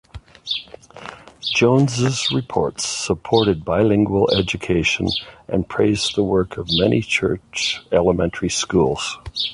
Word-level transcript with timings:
Jones's 1.41 2.31
reports 2.33 2.83
supported 2.87 3.63
bilingual 3.63 4.31
education 4.35 5.07
and 5.47 5.69
praised 5.69 6.15
the 6.15 6.23
work 6.23 6.57
of 6.57 6.65
many 6.71 7.03
church 7.03 7.79
elementary 7.91 8.49
schools. 8.49 9.19